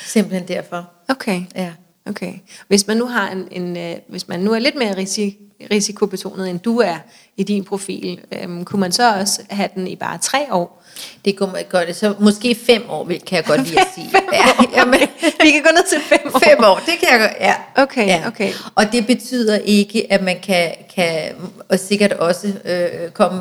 [0.06, 0.90] Simpelthen derfor.
[1.10, 1.42] Okay.
[1.56, 1.72] Ja.
[2.10, 2.34] Okay.
[2.68, 5.38] Hvis man nu har en, en øh, hvis man nu er lidt mere risi,
[5.72, 6.96] risikobetonet, end du er
[7.38, 10.84] i din profil, øhm, kunne man så også have den i bare tre år?
[11.26, 11.96] Det kunne man godt.
[11.96, 14.10] Så måske fem år, vil- kan jeg godt lide at sige.
[14.34, 14.46] ja,
[14.80, 16.40] jamen, Vi kan gå ned til fem år.
[16.40, 17.32] fem år, det kan jeg godt.
[17.40, 17.56] Ja.
[17.84, 18.52] Okay, okay.
[18.76, 21.32] Og det betyder ikke, at man kan, kan
[21.70, 23.38] og sikkert også øh, komme,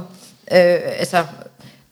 [0.52, 1.24] øh, altså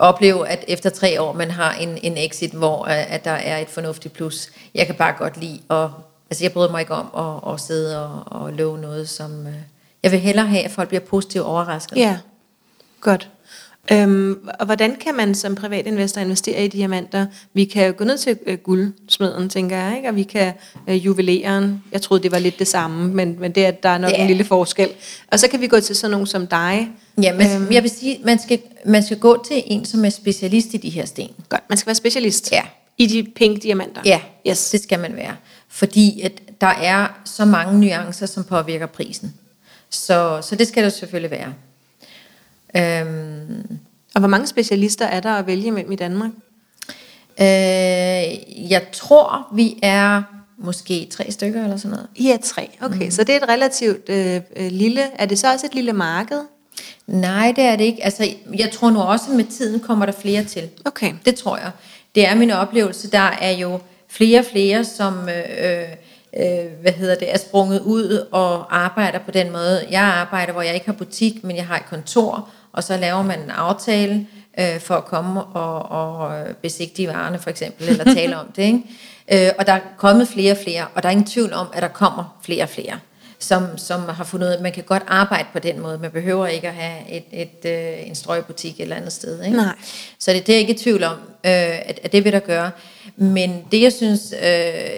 [0.03, 3.59] opleve, at efter tre år, man har en, en exit, hvor øh, at der er
[3.59, 4.51] et fornuftigt plus.
[4.75, 5.93] Jeg kan bare godt lide og
[6.31, 9.55] altså jeg bryder mig ikke om at, at sidde og, og love noget, som, øh,
[10.03, 11.97] jeg vil hellere have, at folk bliver positivt overrasket.
[11.97, 12.19] Ja,
[13.01, 13.31] godt.
[13.93, 17.27] Øhm, og hvordan kan man som privatinvestor investere i diamanter?
[17.55, 20.09] Vi kan jo gå ned til øh, guldsmeden, tænker jeg, ikke?
[20.09, 20.53] og vi kan
[20.89, 21.83] øh, juveleren.
[21.93, 24.21] Jeg troede, det var lidt det samme, men, men det er, der er nok Ja.
[24.21, 24.89] en lille forskel.
[25.33, 26.89] Og så kan vi gå til sådan nogen som dig.
[27.23, 27.73] Ja, men øhm.
[27.73, 30.91] jeg vil sige, man skal, man skal gå til en, som er specialist i de
[30.91, 31.31] her sten.
[31.49, 32.63] Godt, man skal være specialist Ja.
[32.99, 34.01] i de pink diamanter.
[34.05, 34.71] Ja, Yes.
[34.71, 35.37] det skal man være.
[35.69, 39.35] Fordi at der er så mange nuancer, som påvirker prisen.
[39.91, 41.53] Så, så det skal der selvfølgelig være.
[42.77, 43.79] Øhm,
[44.15, 46.31] Og hvor mange specialister er der at vælge mellem i Danmark?
[47.41, 50.23] øh, jeg tror, vi er
[50.59, 52.33] måske tre stykker eller sådan noget.
[52.33, 52.71] Er tre.
[52.81, 53.11] Okay, mm.
[53.11, 55.03] så det er et relativt øh, øh, lille...
[55.15, 56.41] Er det så også et lille marked?
[57.07, 58.05] Nej, det er det ikke.
[58.05, 60.69] Altså, jeg tror nu også, at med tiden kommer der flere til.
[60.85, 61.13] Okay.
[61.25, 61.71] Det tror jeg.
[62.15, 63.11] Det er min oplevelse.
[63.11, 65.83] Der er jo flere og flere, som øh,
[66.37, 69.87] øh, hvad hedder det, er sprunget ud og arbejder på den måde.
[69.91, 73.23] Jeg arbejder, hvor jeg ikke har butik, men jeg har et kontor, og så laver
[73.23, 74.27] man en aftale
[74.59, 78.63] øh, for at komme og, og besigtige varerne for eksempel, eller tale om det.
[78.63, 78.83] Ikke?
[79.33, 81.83] Øh, og der er kommet flere og flere, og der er ingen tvivl om, at
[81.83, 82.99] der kommer flere og flere
[83.43, 85.99] som, som har fundet ud af, at man kan godt arbejde på den måde.
[85.99, 89.45] Man behøver ikke at have et, et, øh, en strøgbutik et eller andet sted.
[89.45, 89.57] Ikke?
[89.57, 89.75] Nej.
[90.19, 92.39] Så det, det er jeg ikke i tvivl om, øh, at, at det vil der
[92.39, 92.71] gøre.
[93.17, 94.91] Men det, jeg synes, øh,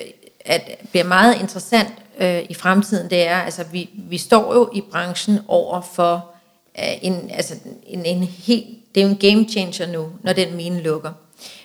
[0.44, 4.80] at bliver meget interessant øh, i fremtiden, det er, altså vi, vi står jo i
[4.80, 6.33] branchen over for øh,
[6.74, 7.54] en, altså
[7.86, 11.12] en, en helt, det er jo en game changer nu, når den mine lukker.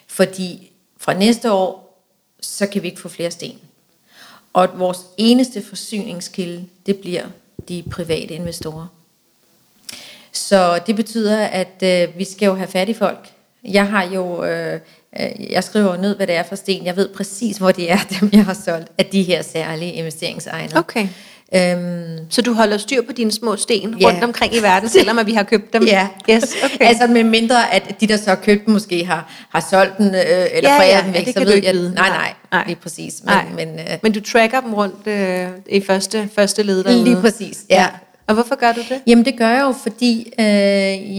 [0.08, 2.02] Fordi fra næste år,
[2.41, 3.60] så kan vi ikke få flere sten.
[4.54, 7.26] Og at vores eneste forsyningskilde, det bliver
[7.67, 8.88] de private investorer.
[10.32, 13.30] Så det betyder, at øh, vi skal jo have fat i folk.
[13.63, 14.80] Jeg har jo, øh,
[15.19, 16.86] øh jeg skriver jo ned, hvad det er for sten.
[16.86, 20.78] Jeg ved præcis, hvor det er, dem jeg har solgt, af de her særlige investeringsegnede.
[20.78, 21.08] Okay.
[21.55, 24.07] Øhm, Så du holder styr på dine små sten Ja.
[24.07, 25.83] rundt omkring i verden, selvom at vi har købt dem?
[25.95, 26.85] Ja, Yes, okay.
[26.85, 30.05] altså med mindre, at de, der så har købt den, måske har, har solgt den,
[30.07, 30.21] øh,
[30.53, 32.75] eller Ja, foræret ja, den ja, væk, det så ved jeg, nej, Nej, nej, lige
[32.75, 33.13] præcis.
[33.23, 33.45] Men, Nej.
[33.55, 37.03] men, øh, Men du tracker dem rundt øh, i første, første led derude?
[37.03, 37.88] lige præcis, ja.
[38.27, 39.01] Og hvorfor gør du det?
[39.07, 40.45] Jamen det gør jeg jo, fordi øh,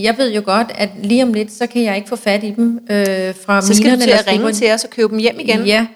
[0.02, 2.50] jeg ved jo godt, at lige om lidt, så kan jeg ikke få fat i
[2.56, 2.96] dem øh,
[3.46, 5.64] fra Så skal minerne du til at ringe til os og købe dem hjem igen?
[5.66, 5.86] Ja,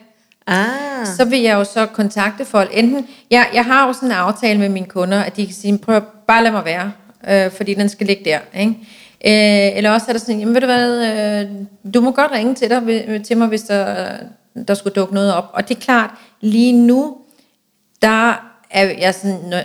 [0.47, 2.71] Ah, så vil jeg jo så kontakte folk.
[2.75, 5.79] Enten, jeg, jeg har jo sådan en aftale med mine kunder, at de kan sige,
[5.79, 6.93] prøv bare lad mig være,
[7.29, 8.39] øh, fordi den skal ligge der.
[8.61, 8.71] Ikke?
[9.27, 11.51] Øh, eller også er der sådan, jamen ved du hvad, øh,
[11.95, 14.07] du må godt ringe til, dig, ved- til mig, hvis der,
[14.69, 15.51] der skulle dukke noget op.
[15.53, 17.17] Og det er klart, lige nu,
[18.03, 19.63] der er jeg sådan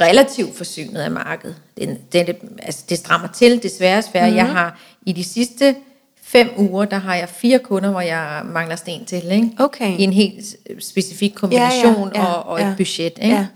[0.00, 1.56] relativt forsynet af markedet.
[1.78, 4.22] Det, det, altså, det strammer til, desværre svært.
[4.24, 4.36] Mm-hmm.
[4.36, 5.74] Jeg har i de sidste
[6.32, 9.32] fem uger, der har jeg fire kunder, hvor jeg mangler sten til.
[9.32, 9.50] Ikke?
[9.58, 9.98] Okay.
[9.98, 13.12] I en helt specifik kombination ja, ja, ja, og, og et budget.
[13.22, 13.36] Ikke?
[13.36, 13.46] Ja.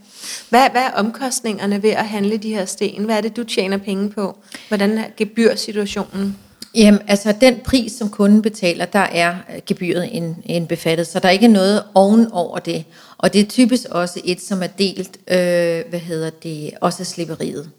[0.49, 3.05] Hvad, hvad er omkostningerne ved at handle de her sten?
[3.05, 4.39] Hvad er det, du tjener penge på?
[4.69, 6.37] Hvordan er gebyrsituationen?
[6.75, 9.35] Jamen, altså den pris, som kunden betaler, der er
[9.67, 12.85] gebyret ind- indbefattet, så der er ikke noget ovenover det.
[13.19, 17.07] Og det er typisk også et, som er delt, øh, hvad hedder det, også af
[17.07, 17.71] slipperiet.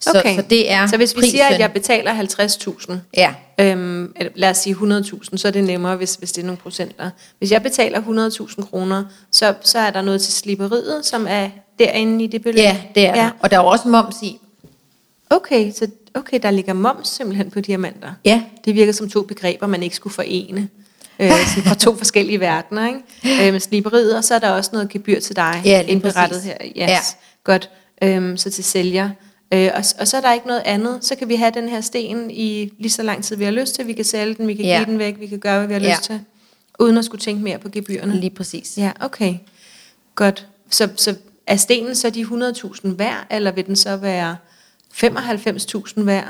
[0.00, 0.36] Så, Okay.
[0.36, 1.30] så det er Så hvis vi prisen.
[1.30, 5.96] siger, at jeg betaler 50.000, Ja, øhm, lad os sige 100.000, så er det nemmere,
[5.96, 7.10] hvis, hvis det er nogle procenter.
[7.38, 8.00] Hvis jeg betaler
[8.60, 12.58] 100.000 kroner, så, så er der noget til slipperiet, som er derinde i det beløb?
[12.58, 13.22] ja, det er ja.
[13.22, 13.30] der.
[13.40, 14.40] Og der er også moms i.
[15.30, 18.08] Okay, så okay, der ligger moms simpelthen på diamanter.
[18.24, 18.42] Ja.
[18.64, 20.68] Det virker som to begreber, man ikke skulle forene.
[21.18, 23.46] Øh, sådan fra to forskellige verdener, ikke?
[23.46, 26.50] Øh, med sliberiet, og så er der også noget gebyr til dig Ja, indberettet præcis.
[26.50, 26.56] her.
[26.66, 26.98] Yes, Ja.
[27.44, 27.70] godt.
[28.02, 29.10] Øhm, så til sælger.
[29.52, 30.98] Øh, og, og så er der ikke noget andet.
[31.04, 33.74] Så kan vi have den her sten i lige så lang tid, vi har lyst
[33.74, 33.86] til.
[33.86, 34.76] Vi kan sælge den, vi kan Ja.
[34.76, 35.90] give den væk, vi kan gøre, hvad vi har Ja.
[35.90, 36.20] lyst til.
[36.78, 38.16] Uden at skulle tænke mere på gebyrerne.
[38.20, 38.78] Lige præcis.
[38.78, 39.34] Ja, okay.
[40.14, 40.46] Godt.
[40.70, 41.14] Så, så
[41.46, 44.36] er stenen så de 100.000 værd, eller vil den så være
[44.94, 46.24] 95.000 værd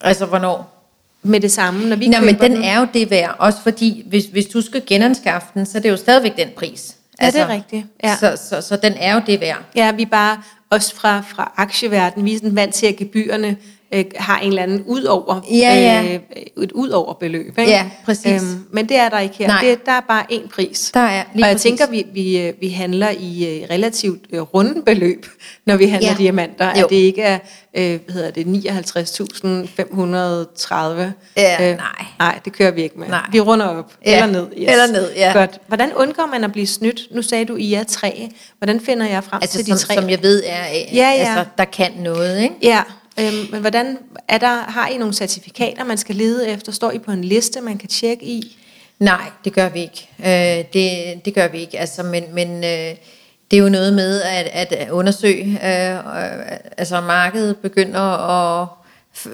[0.00, 0.76] Altså, hvornår?
[1.22, 4.04] med det samme, når vi Nå, men køber den er jo det værd, også fordi,
[4.06, 6.96] hvis, hvis du skal genanskaffe den, så er det jo stadigvæk den pris.
[7.18, 7.86] Altså, Ja, det er rigtigt.
[8.04, 8.16] Ja.
[8.20, 9.58] Så, så, så den er jo det værd.
[9.74, 13.56] Ja, vi bare også fra, fra aktieverdenen, vi er sådan vant til, at gebyrerne
[13.94, 16.04] øh, har en eller anden ud over, Ja, ja.
[16.14, 16.20] Øh,
[16.64, 17.58] et ud over beløb.
[17.58, 17.70] Ikke?
[17.70, 18.42] Ja, præcis.
[18.72, 19.46] men det er der ikke her.
[19.46, 19.60] Nej.
[19.64, 20.90] Det, der er bare én pris.
[20.94, 21.62] Der er lige og jeg præcis.
[21.62, 25.26] tænker, vi, vi, øh, vi handler i øh, relativt øh, runde beløb,
[25.66, 26.16] når vi handler Ja.
[26.18, 26.78] diamanter.
[26.78, 26.84] Jo.
[26.84, 27.38] At det ikke er
[27.76, 31.12] øh, hvad hedder det, 59.530.
[31.36, 32.04] Ja, nej.
[32.18, 33.08] Nej, det kører vi ikke med.
[33.08, 33.26] Nej.
[33.32, 33.92] Vi runder op.
[34.06, 34.46] Ja, Eller ned.
[34.56, 35.32] eller ned, ja.
[35.32, 35.58] Godt.
[35.68, 37.00] Hvordan undgår man at blive snydt?
[37.14, 38.28] Nu sagde du, I er tre.
[38.58, 39.94] Hvordan finder jeg frem Altså, til de som, tre?
[39.94, 41.10] som jeg ved er, ja, ja.
[41.12, 42.54] Altså, der kan noget, ikke?
[42.62, 42.80] Ja,
[43.18, 46.72] øhm, men hvordan er der, har I nogle certifikater, man skal lede efter?
[46.72, 48.56] Står I på en liste, man kan tjekke i?
[48.98, 50.08] Nej, det gør vi ikke.
[50.18, 51.78] Øh, det, det gør vi ikke.
[51.78, 52.96] Altså, men men øh,
[53.50, 58.68] det er jo noget med at, at undersøge, øh, øh altså markedet begynder at
[59.16, 59.30] f-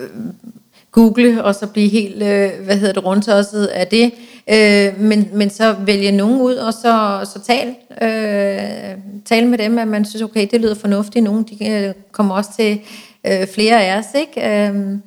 [0.93, 4.13] google og så blive helt, øh, hvad hedder det, rundtosset af det.
[4.51, 9.79] Øh, men, men så vælge nogen ud og så, så tale, øh, tale med dem,
[9.79, 11.25] at man synes, okay, det lyder fornuftigt.
[11.25, 12.81] Nogen de øh, kommer også til
[13.27, 14.69] øh, flere af os, ikke?
[14.69, 14.99] Øh,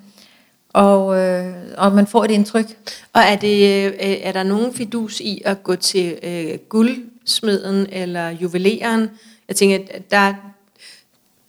[0.74, 2.66] og, øh, og man får et indtryk.
[3.14, 8.30] Og er, det, øh, er der nogen fidus i at gå til øh, guldsmeden eller
[8.30, 9.10] juveleren?
[9.48, 10.34] Jeg tænker, at der,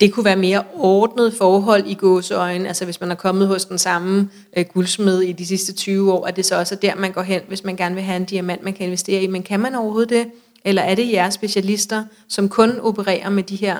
[0.00, 2.68] det kunne være mere ordnet forhold i gåseøjne.
[2.68, 6.26] Altså hvis man er kommet hos den samme øh, guldsmed i de sidste 20 år,
[6.26, 8.24] at det så også er der, man går hen, hvis man gerne vil have en
[8.24, 9.26] diamant, man kan investere i.
[9.26, 10.26] Men kan man overhovedet det?
[10.64, 13.76] Eller er det jeres specialister, som kun opererer med de her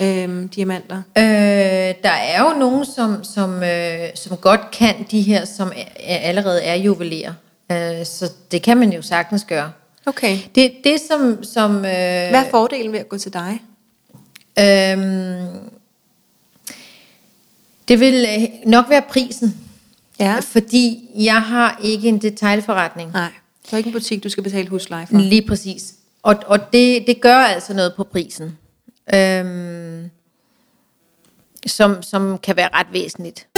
[0.00, 1.02] øh, diamanter?
[1.18, 1.24] Øh,
[2.02, 6.62] der er jo nogen, som, som, øh, som godt kan de her, som er, allerede
[6.62, 7.32] er juveler.
[7.72, 9.72] Øh, så det kan man jo sagtens gøre.
[10.06, 10.38] Okay.
[10.54, 11.44] Det, det som...
[11.44, 13.60] som øh, Hvad er fordelen ved at gå til dig?
[14.58, 15.46] øhm,
[17.88, 19.56] det vil øh, nok være prisen.
[20.20, 20.38] Ja.
[20.40, 23.12] Fordi jeg har ikke en detailforretning.
[23.12, 23.30] Nej,
[23.64, 25.18] det er ikke en butik, du skal betale husleje for.
[25.18, 25.94] Lige præcis.
[26.22, 28.58] Og, og det, det gør altså noget på prisen.
[29.14, 30.10] Øhm,
[31.66, 33.48] som, som kan være ret væsentligt.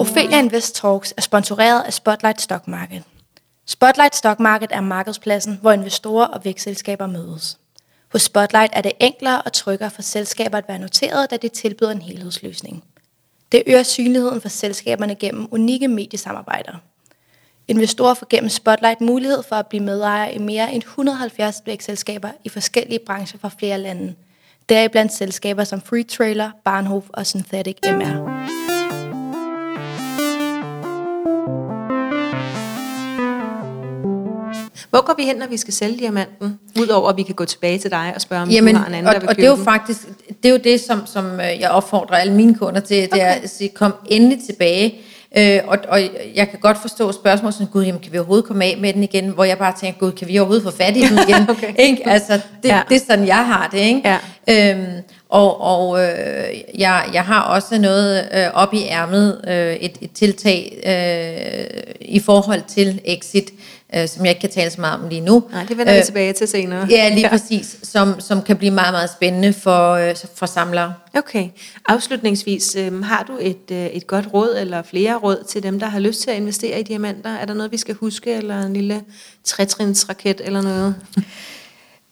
[0.00, 3.02] Ophelia Invest Talks er sponsoreret af Spotlight Stock Market.
[3.66, 7.58] Spotlight Stock Market er markedspladsen, hvor investorer og vækstselskaber mødes.
[8.12, 11.90] Hos Spotlight er det enklere og tryggere for selskaber at være noteret, da det tilbyder
[11.90, 12.84] en helhedsløsning.
[13.52, 16.72] Det øger synligheden for selskaberne gennem unikke mediesamarbejder.
[17.68, 22.48] Investorer får gennem Spotlight mulighed for at blive medejer i mere end 170 vækstselskaber i
[22.48, 24.14] forskellige brancher fra flere lande.
[24.68, 28.61] Deriblandt selskaber som Free Trailer, Barnhof og Synthetic MR.
[34.92, 36.58] Hvor går vi hen, når vi skal sælge diamanten?
[36.80, 38.94] Udover at vi kan gå tilbage til dig og spørge, om Jamen, du har en
[38.94, 39.64] anden, og, der vil og købe det er jo den.
[39.64, 40.00] faktisk,
[40.42, 43.32] det er jo det, som, som øh, jeg opfordrer alle mine kunder til, det er
[43.32, 43.42] Okay.
[43.42, 44.94] at sige, kom endelig tilbage.
[45.36, 46.00] Øh, og, og
[46.34, 49.02] jeg kan godt forstå spørgsmål som, gud, jamen, kan vi overhovedet komme af med den
[49.02, 49.28] igen?
[49.28, 51.50] Hvor jeg bare tænker, gud, kan vi overhovedet få fat i den igen?
[51.50, 51.74] Okay.
[51.78, 52.08] ikke?
[52.08, 52.82] Altså, det, ja.
[52.88, 53.78] det er sådan, jeg har det.
[53.78, 54.18] Ikke?
[54.48, 54.70] Ja.
[54.70, 54.92] Øhm,
[55.28, 56.08] og og øh,
[56.78, 62.20] jeg, jeg har også noget øh, op i ærmet, øh, et, et tiltag øh, i
[62.20, 63.50] forhold til exit,
[63.94, 65.44] øh, som jeg ikke kan tale så meget om lige nu.
[65.52, 66.86] Nej, det vender vi tilbage til senere.
[66.90, 70.94] Ja, lige præcis, som, som kan blive meget, meget spændende for, øh, for samlere.
[71.14, 71.48] Okay.
[71.88, 75.86] Afslutningsvis, øhm, har du et, øh, et godt råd eller flere råd til dem, der
[75.86, 77.30] har lyst til at investere i diamanter?
[77.30, 79.02] Er der noget, vi skal huske, eller en lille
[79.44, 80.94] trætrinsraket eller noget?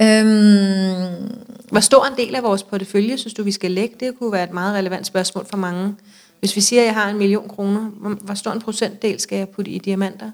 [0.03, 1.33] Øhm,
[1.71, 3.95] Hvor stor en del af vores portefølje synes du, vi skal lægge?
[4.01, 5.95] Det kunne være et meget relevant spørgsmål for mange.
[6.40, 7.81] Hvis vi siger, at jeg har en million kroner,
[8.21, 10.31] hvor stor en procentdel skal jeg putte i diamanter?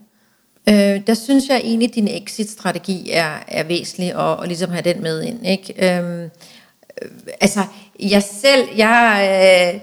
[0.69, 4.83] Øh, der synes jeg egentlig, at din exit-strategi er, er væsentlig at, at ligesom have
[4.83, 5.47] den med ind.
[5.47, 5.97] Ikke?
[5.99, 7.61] Øhm, øh, altså,
[8.01, 9.81] jeg selv, jeg, øh,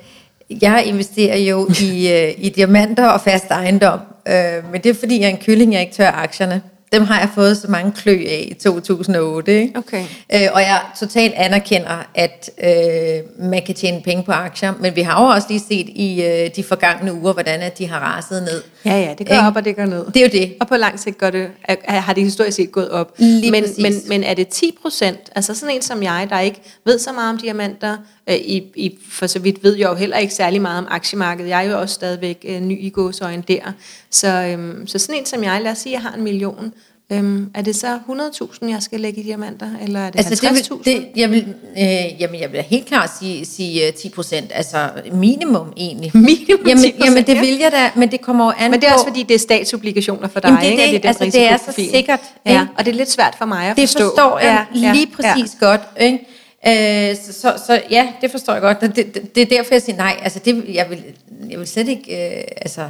[0.61, 5.19] jeg investerer jo i, øh, i diamanter og fast ejendom, øh, men det er fordi,
[5.19, 6.61] jeg er en kylling, jeg ikke tør aktierne.
[6.93, 9.61] Dem har jeg fået så mange klø af i 2008.
[9.61, 9.77] Ikke?
[9.77, 10.05] Okay.
[10.33, 15.01] Øh, og jeg totalt anerkender, at øh, man kan tjene penge på aktier, men vi
[15.01, 18.43] har jo også lige set i øh, de forgangne uger, hvordan at de har raset
[18.43, 18.61] ned.
[18.85, 19.47] Ja, ja, det går Ikke?
[19.47, 20.05] op, og det går ned.
[20.05, 20.53] Det er jo det.
[20.59, 23.13] Og på lang sigt går det, er, har det historisk set gået op.
[23.17, 23.77] Lige men, præcis.
[23.81, 27.11] men, men er det 10 procent, altså sådan en som jeg, der ikke ved så
[27.11, 27.97] meget om diamanter,
[28.31, 31.65] i, i, for så vidt ved jeg jo heller ikke særlig meget om aktiemarkedet, jeg
[31.65, 33.71] er jo også stadigvæk øh, ny i gåsøjne der,
[34.09, 36.73] så, øhm, så sådan en som jeg, lad os sige, jeg har en million,
[37.11, 40.57] øhm, er det så 100.000, jeg skal lægge i diamanter, eller er det Altså, det
[40.59, 40.75] 50.000?
[40.75, 41.45] vil, det, jeg, vil,
[41.77, 46.11] øh, jamen, jeg vil helt klart sige, sige øh, 10 procent, altså minimum egentlig.
[46.17, 48.87] Minimum jamen, 10%, jamen, det vil jeg da, men det kommer jo an men det
[48.87, 48.93] er på...
[48.93, 50.97] også fordi, det er statsobligationer for dig, Jamen, det er ikke?
[51.07, 51.09] det.
[51.09, 53.65] Og den Altså, det er så sikkert, Ja, og det er lidt svært for mig
[53.67, 54.03] at Det forstå.
[54.03, 55.65] forstår jeg ja, lige præcis ja.
[55.67, 55.81] godt.
[55.99, 56.27] Ikke?
[56.67, 58.81] Øh, så, så, så ja, det forstår jeg godt.
[58.81, 60.19] Det, det, det er derfor, jeg siger nej.
[60.21, 61.03] Altså, det, jeg, vil,
[61.49, 62.89] jeg vil slet ikke øh, altså,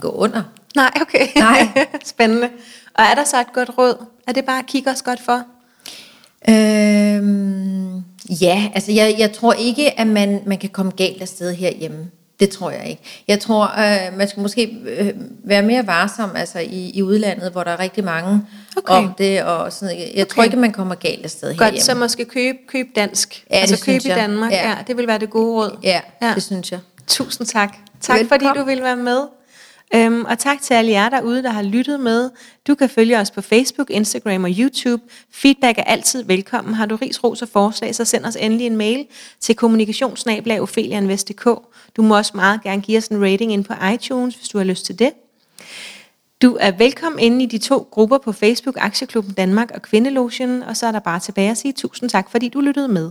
[0.00, 0.42] gå under.
[0.76, 1.26] Nej, okay.
[1.36, 1.68] Nej.
[2.04, 2.48] Spændende.
[2.94, 4.04] Og er der så et godt råd?
[4.26, 5.44] Er det bare at kigge os godt for?
[6.48, 8.02] Øhm,
[8.40, 12.10] ja, altså jeg, jeg tror ikke, at man, man kan komme galt afsted herhjemme.
[12.40, 13.02] Det tror jeg ikke.
[13.28, 15.12] Jeg tror, øh, man skal måske øh,
[15.44, 18.40] være mere varsom altså i, i udlandet, hvor der er rigtig mange
[18.76, 18.94] Okay.
[18.94, 19.42] om det.
[19.42, 20.26] Og sådan, jeg okay.
[20.26, 21.80] tror ikke, man kommer galt afsted Godt, herhjemme.
[21.84, 23.44] så måske købe, købe dansk.
[23.50, 24.08] Ja, altså købe i.
[24.08, 24.52] Danmark.
[24.52, 24.68] Ja.
[24.68, 24.76] Ja.
[24.86, 25.78] det vil være det gode råd.
[25.82, 26.28] Ja, Ja.
[26.28, 26.80] ja, det synes jeg.
[27.06, 27.76] Tusind tak.
[28.00, 28.46] Tak Velkommen.
[28.48, 29.20] fordi du ville være med.
[29.94, 32.30] Øhm, og tak til alle jer derude, der har lyttet med.
[32.66, 35.02] Du kan følge os på Facebook, Instagram og YouTube.
[35.32, 36.74] Feedback er altid velkommen.
[36.74, 39.06] Har du ris, ros og forslag, så send os endelig en mail
[39.40, 41.44] til kommunikationsnablag.ofelianvest.dk.
[41.96, 44.64] Du må også meget gerne give os en rating ind på iTunes, hvis du har
[44.64, 45.10] lyst til det.
[46.46, 50.76] Du er velkommen inde i de to grupper på Facebook, Aktieklubben Danmark og Kvindelogien, og
[50.76, 53.10] så er der bare tilbage at sige tusind tak, fordi du lyttede med.